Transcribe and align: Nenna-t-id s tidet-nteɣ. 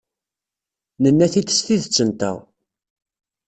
Nenna-t-id 1.01 1.49
s 1.57 1.59
tidet-nteɣ. 1.65 2.37